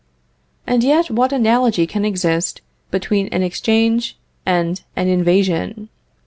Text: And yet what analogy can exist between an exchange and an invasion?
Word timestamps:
And 0.65 0.83
yet 0.83 1.11
what 1.11 1.31
analogy 1.31 1.85
can 1.85 2.05
exist 2.05 2.61
between 2.89 3.27
an 3.27 3.43
exchange 3.43 4.17
and 4.47 4.81
an 4.95 5.07
invasion? 5.07 5.89